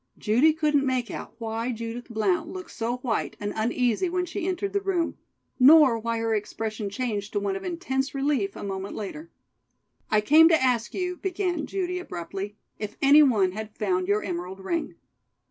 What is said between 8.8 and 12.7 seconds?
later. "I came to ask you," began Judy abruptly,